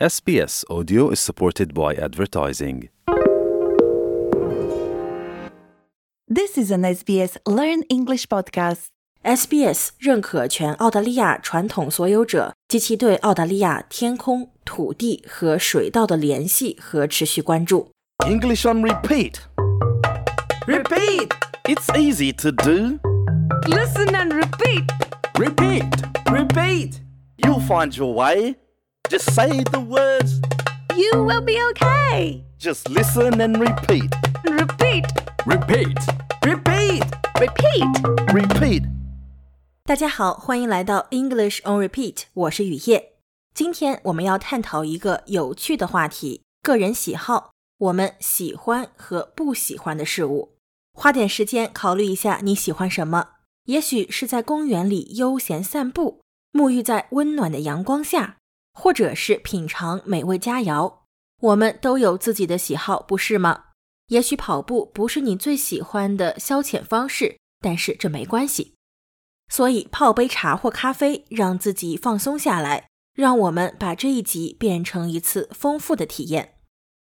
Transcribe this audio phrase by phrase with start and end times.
[0.00, 2.88] SBS Audio is supported by advertising.
[6.26, 8.88] This is an SBS Learn English podcast.
[9.22, 17.92] SBS 认可全澳大利亚传统所有者及其对澳大利亚天空、土地和水稻的联系和持续关注。
[18.26, 19.34] English on repeat.
[20.66, 21.30] Repeat!
[21.68, 22.98] It's easy to do.
[23.68, 24.90] Listen and repeat!
[25.34, 25.88] Repeat!
[26.24, 26.94] Repeat!
[27.36, 28.56] You'll find your way.
[29.14, 30.40] Just say the words.
[30.96, 32.42] You will be okay!
[32.58, 34.10] Just listen and repeat.
[34.42, 35.06] Repeat!
[35.46, 35.96] Repeat!
[36.42, 37.04] Repeat!
[37.38, 38.02] Repeat!
[38.32, 38.82] Repeat.
[39.84, 43.12] 大家好，欢迎来到 English on Repeat，我是雨夜。
[43.54, 50.56] 今天我们要探讨一个有趣的话题——个人喜好，我们喜欢和不喜欢的事物。
[50.92, 53.28] 花点时间考虑一下你喜欢什么，
[53.66, 56.20] 也许是在公园里悠闲散步，
[56.52, 58.38] 沐浴在温暖的阳光下，
[58.74, 60.98] 或者是品尝美味佳肴。
[61.40, 63.64] 我们都有自己的喜好，不是吗？
[64.08, 68.74] 也许跑步不是你最喜欢的消遣方式，但是这没关系。
[69.48, 76.56] 所以泡杯茶或咖啡，让自己放松下来，让我们把这一集变成一次丰富的体验。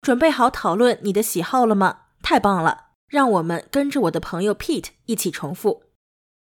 [0.00, 2.06] 准备好讨论你的喜好了吗？
[2.22, 2.86] 太棒了！
[3.08, 5.82] 让我们跟着我的朋友 Pete 一起重复。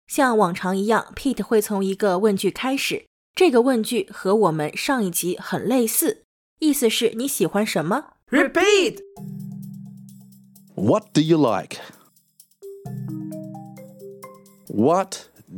[0.08, 6.26] 像往常一样，Pete 会从一个问句开始，这个问句和我们上一集很类似，
[6.60, 9.00] 意思是你喜欢什么？Repeat!
[10.76, 11.80] What do you like?
[14.68, 15.16] What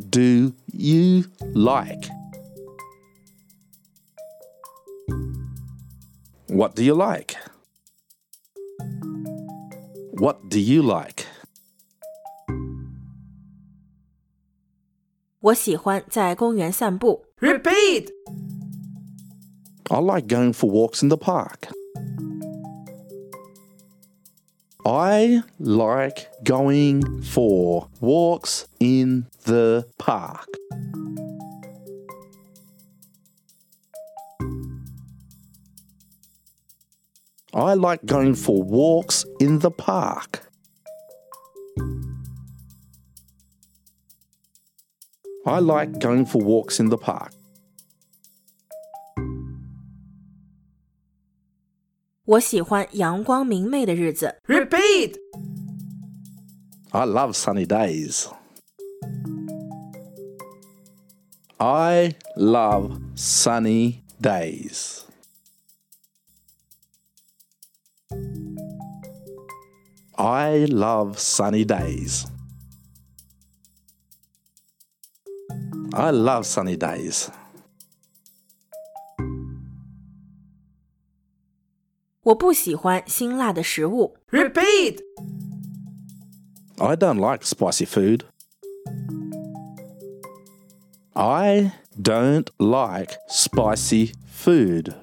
[0.10, 2.10] do you like?
[6.48, 7.36] What do you like?
[10.14, 11.26] What do you like?
[15.42, 17.25] 我喜欢在公园散步。
[17.42, 18.12] Repeat!
[19.92, 21.68] I like going for walks in the park.
[24.86, 30.48] I like going for walks in the park.
[37.54, 40.45] I like going for walks in the park.
[45.48, 47.32] I like going for walks in the park.
[54.48, 55.20] Repeat.
[56.92, 58.28] I love sunny days.
[61.60, 65.06] I love sunny days.
[70.18, 72.26] I love sunny days.
[75.95, 77.29] I love sunny days.
[82.23, 84.17] 我不喜欢辛辣的食物。
[84.31, 85.01] Repeat!
[86.79, 88.25] I don't like spicy food.
[91.15, 94.95] I don't like spicy food.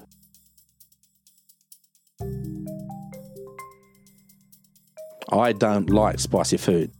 [5.30, 6.90] I don't like spicy food.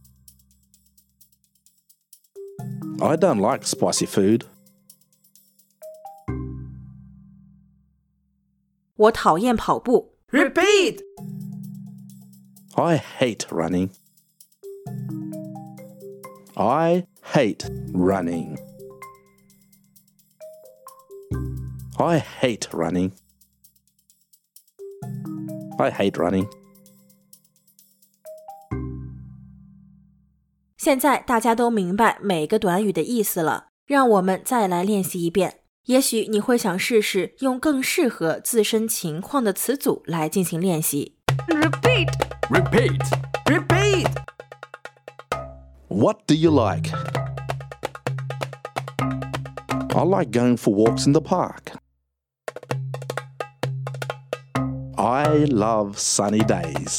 [3.02, 4.44] I don't like spicy food.
[8.96, 10.14] 我讨厌跑步。
[10.30, 11.00] Repeat!
[12.74, 13.90] I hate running.
[16.54, 18.58] I hate running.
[21.96, 23.12] I hate running.
[25.78, 26.48] I hate running.
[30.82, 35.60] 现在大家都明白每个短语的意思了，让我们再来练习一遍。
[35.86, 41.16] 也许你会想试试用更适合自身情况的词组来进行练习。
[41.48, 42.12] Repeat!
[42.50, 43.00] Repeat!
[43.46, 44.08] Repeat!
[45.88, 46.90] What do you like?
[49.94, 51.72] I like going for walks in the park.
[54.96, 56.98] I love sunny days.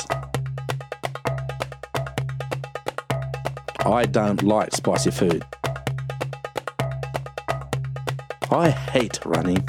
[3.83, 5.43] I don't like spicy food.
[8.49, 9.63] I hate running.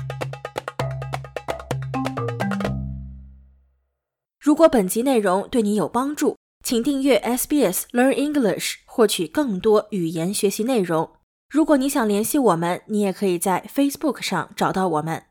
[4.39, 11.11] 如果本集内容对你有帮助，请订阅 SBS Learn English，获取更多语言学习内容。
[11.49, 15.25] 如果你想联系我们，你也可以在 Facebook 上找到我们。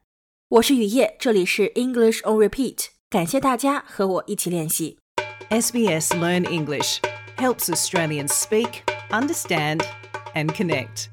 [0.49, 4.97] 我是雨夜，这里是 English on Repeat，感谢大家和我一起练习。
[5.49, 6.99] SBS Learn English
[7.38, 9.82] Helps Australians speak, understand,
[10.34, 11.08] and connect.